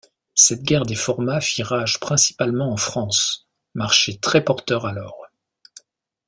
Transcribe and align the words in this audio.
Cette 0.33 0.63
guerre 0.63 0.87
des 0.87 0.95
formats 0.95 1.41
fit 1.41 1.61
rage 1.61 1.99
principalement 1.99 2.71
en 2.71 2.75
France, 2.75 3.47
marché 3.75 4.17
très 4.19 4.43
porteur 4.43 4.87
alors. 4.87 5.27